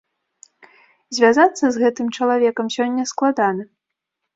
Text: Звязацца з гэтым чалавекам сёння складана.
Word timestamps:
Звязацца 1.19 1.65
з 1.77 1.85
гэтым 1.85 2.07
чалавекам 2.17 2.67
сёння 2.81 3.03
складана. 3.15 3.73